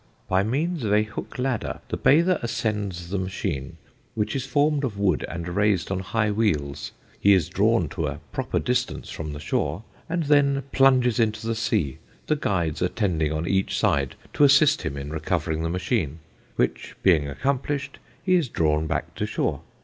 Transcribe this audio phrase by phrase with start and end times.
[0.27, 3.77] By means of a hook ladder the bather ascends the machine,
[4.15, 8.19] which is formed of wood, and raised on high wheels; he is drawn to a
[8.31, 13.47] proper distance from the shore, and then plunges into the sea, the guides attending on
[13.47, 16.17] each side to assist him in recovering the machine,
[16.55, 19.61] which being accomplished, he is drawn back to shore.